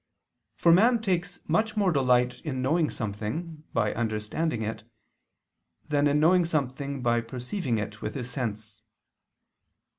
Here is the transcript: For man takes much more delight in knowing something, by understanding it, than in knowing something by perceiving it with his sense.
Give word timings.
For 0.55 0.71
man 0.71 0.99
takes 1.03 1.47
much 1.47 1.77
more 1.77 1.91
delight 1.91 2.39
in 2.41 2.59
knowing 2.59 2.89
something, 2.89 3.63
by 3.71 3.93
understanding 3.93 4.63
it, 4.63 4.83
than 5.89 6.07
in 6.07 6.19
knowing 6.19 6.43
something 6.43 7.03
by 7.03 7.21
perceiving 7.21 7.77
it 7.77 8.01
with 8.01 8.15
his 8.15 8.27
sense. 8.31 8.81